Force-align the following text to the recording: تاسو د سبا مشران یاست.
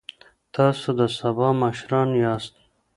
تاسو 0.55 0.89
د 0.99 1.01
سبا 1.17 1.47
مشران 1.61 2.09
یاست. 2.23 2.53